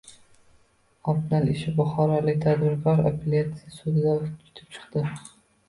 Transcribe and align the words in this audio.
“Obnal 1.13 1.45
ishi”: 1.55 1.73
Buxorolik 1.81 2.41
tadbirkor 2.47 3.05
apellyatsiya 3.13 3.77
sudida 3.79 4.19
yutib 4.25 4.75
chiqdi 4.75 5.09